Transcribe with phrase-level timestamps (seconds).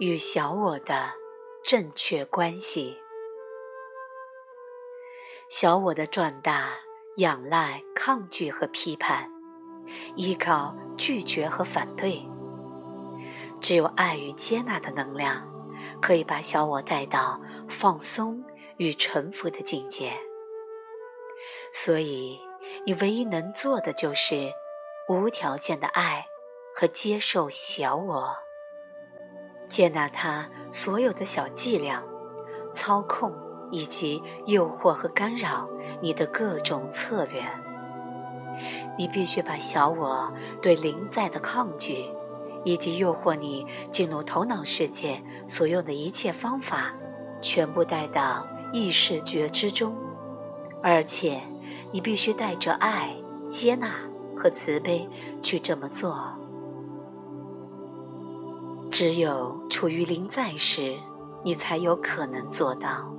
[0.00, 1.12] 与小我的
[1.62, 2.96] 正确关系。
[5.50, 6.70] 小我的壮大
[7.16, 9.30] 仰赖抗拒和批判，
[10.16, 12.26] 依靠拒绝和反对。
[13.60, 15.46] 只有爱与接纳的能量，
[16.00, 17.38] 可以把小我带到
[17.68, 18.42] 放松
[18.78, 20.14] 与臣服的境界。
[21.74, 22.40] 所以，
[22.86, 24.50] 你唯一能做的就是
[25.10, 26.24] 无条件的爱
[26.74, 28.34] 和接受小我，
[29.70, 32.02] 接纳他所有的小伎俩、
[32.74, 33.32] 操控
[33.70, 35.66] 以及诱惑和干扰
[36.02, 37.42] 你的各种策略。
[38.98, 42.10] 你必须把小我对灵在的抗拒。
[42.62, 46.94] 以及诱惑你进入头脑世界所用的一切方法，
[47.40, 49.96] 全部带到意识觉知中，
[50.82, 51.40] 而且
[51.90, 53.16] 你必须带着爱、
[53.48, 53.90] 接纳
[54.36, 55.08] 和慈悲
[55.40, 56.36] 去这么做。
[58.90, 60.98] 只有处于临在时，
[61.44, 63.14] 你才有可能做到。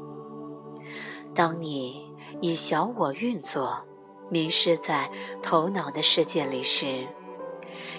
[1.34, 3.86] 当你以小我运作，
[4.30, 5.10] 迷失在
[5.42, 7.08] 头脑的世界里时，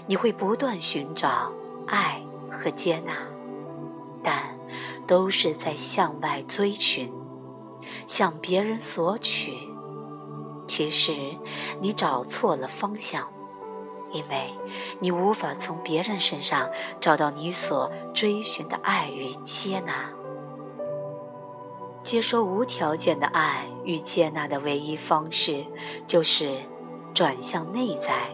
[0.06, 1.52] 你会不断寻找
[1.86, 3.12] 爱和接纳，
[4.22, 4.58] 但
[5.06, 7.12] 都是在向外追寻，
[8.06, 9.56] 向别人索取。
[10.68, 11.14] 其实
[11.80, 13.28] 你找错了方向，
[14.12, 14.54] 因为
[15.00, 16.68] 你无法从别人身上
[17.00, 20.10] 找到你所追寻的爱与接纳。
[22.02, 25.64] 接收无条件的爱与接纳的唯一方式，
[26.06, 26.60] 就是
[27.14, 28.28] 转向内在。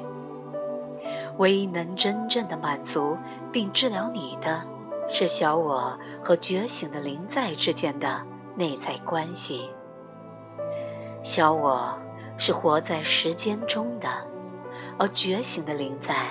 [1.37, 3.17] 唯一能真正的满足
[3.53, 4.65] 并治疗你的，
[5.11, 8.23] 是小我和觉醒的灵在之间的
[8.57, 9.71] 内在关系。
[11.23, 11.97] 小我
[12.39, 14.09] 是活在时间中的，
[14.99, 16.31] 而觉醒的灵在，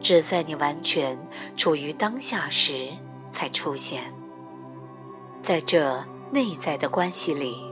[0.00, 1.18] 只在你完全
[1.56, 2.88] 处于当下时
[3.30, 4.12] 才出现。
[5.42, 7.64] 在这内在的关系里，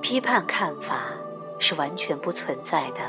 [0.00, 1.12] 批判看法
[1.58, 3.00] 是完全不存在的。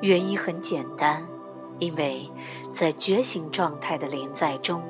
[0.00, 1.26] 原因很简单，
[1.78, 2.30] 因为
[2.72, 4.82] 在觉醒状态的临在中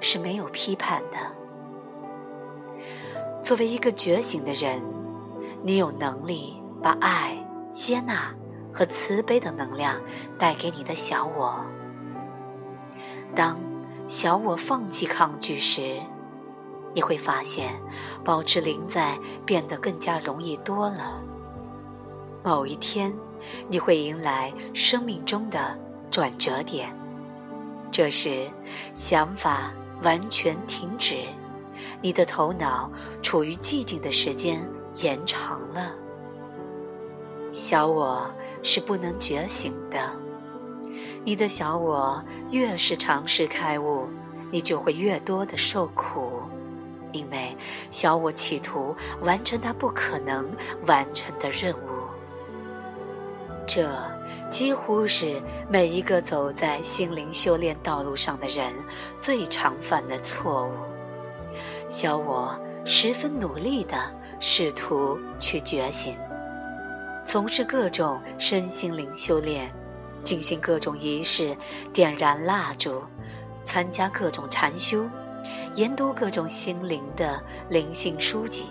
[0.00, 1.18] 是没有批判的。
[3.42, 4.82] 作为一个觉醒的人，
[5.62, 7.36] 你有能力把爱、
[7.70, 8.34] 接纳
[8.72, 10.00] 和慈悲的能量
[10.38, 11.64] 带给你的小我。
[13.34, 13.58] 当
[14.08, 16.00] 小我放弃抗拒时，
[16.94, 17.80] 你会发现
[18.24, 21.22] 保持临在变得更加容易多了。
[22.44, 23.12] 某一天。
[23.68, 25.76] 你会迎来生命中的
[26.12, 26.96] 转折点，
[27.90, 28.48] 这时
[28.94, 29.72] 想法
[30.04, 31.16] 完全停止，
[32.00, 32.88] 你的头脑
[33.20, 34.64] 处于寂静的时间
[34.98, 35.92] 延长了。
[37.50, 39.98] 小我是不能觉醒的，
[41.24, 44.08] 你的小我越是尝试开悟，
[44.50, 46.42] 你就会越多的受苦，
[47.12, 47.56] 因为
[47.90, 50.48] 小我企图完成它不可能
[50.86, 51.78] 完成的任务。
[53.66, 53.88] 这
[54.50, 58.72] 几乎是每一个走在心灵修炼道路上的人
[59.18, 60.72] 最常犯的错误。
[61.88, 63.96] 小我十分努力的
[64.40, 66.16] 试图去觉醒，
[67.24, 69.72] 从事各种身心灵修炼，
[70.24, 71.56] 进行各种仪式，
[71.92, 73.02] 点燃蜡烛，
[73.64, 75.08] 参加各种禅修，
[75.74, 78.66] 研读各种心灵的灵性书籍，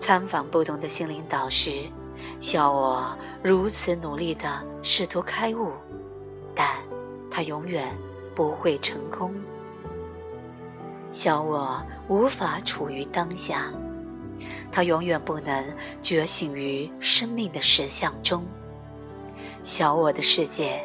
[0.00, 1.70] 参访不同的心灵导师。
[2.40, 5.72] 小我如此努力地试图开悟，
[6.54, 6.76] 但
[7.30, 7.96] 他永远
[8.34, 9.34] 不会成功。
[11.12, 13.72] 小我无法处于当下，
[14.70, 15.64] 他永远不能
[16.02, 18.44] 觉醒于生命的实相中。
[19.62, 20.80] 小我的世界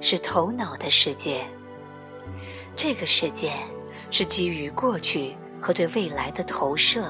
[0.00, 1.44] 是头脑的世界，
[2.74, 3.52] 这个世界
[4.10, 7.04] 是基于过去和对未来的投射，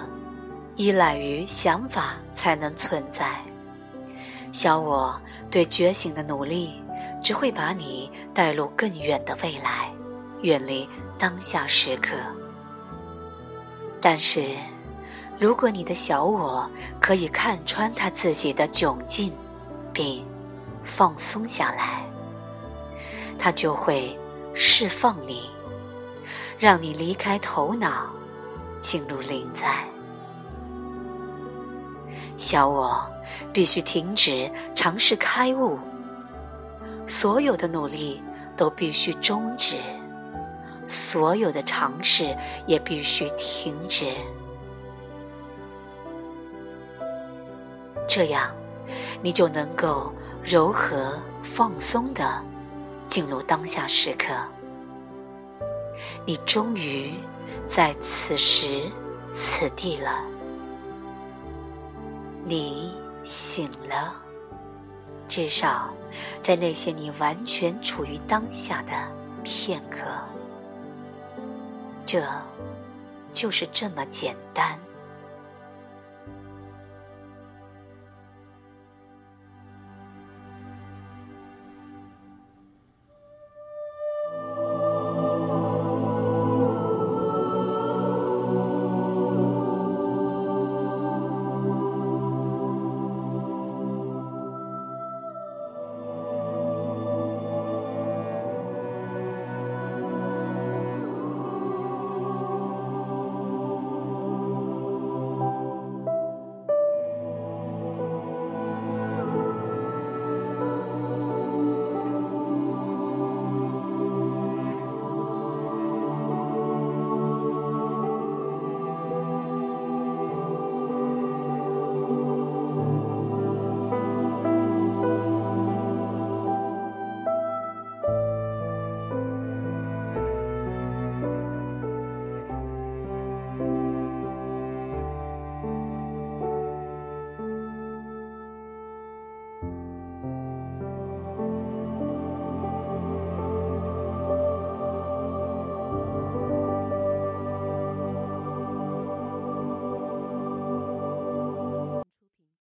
[0.76, 3.40] 依赖于想法才能存在。
[4.52, 6.82] 小我对觉醒的努力，
[7.22, 9.90] 只会把你带入更远的未来，
[10.42, 12.16] 远离当下时刻。
[14.00, 14.42] 但是，
[15.42, 19.32] 如果你的小我可以看穿他自己的窘境，
[19.92, 20.24] 并
[20.84, 22.06] 放松下来，
[23.36, 24.16] 他就会
[24.54, 25.50] 释放你，
[26.60, 28.08] 让你离开头脑，
[28.78, 29.84] 进入灵在。
[32.36, 33.04] 小我。
[33.52, 35.78] 必须停止尝试开悟，
[37.06, 38.22] 所有的努力
[38.56, 39.76] 都必须终止，
[40.86, 42.36] 所有的尝试
[42.66, 44.14] 也必须停止。
[48.14, 48.54] 这样，
[49.22, 50.12] 你就能够
[50.44, 52.44] 柔和放松的
[53.08, 54.34] 进入当下时刻。
[56.26, 57.14] 你终于
[57.66, 58.92] 在此时
[59.32, 60.22] 此地了。
[62.44, 62.94] 你
[63.24, 64.12] 醒了，
[65.26, 65.88] 至少
[66.42, 68.92] 在那些你完全处于当下的
[69.42, 70.00] 片刻。
[72.04, 72.22] 这，
[73.32, 74.78] 就是这么简单。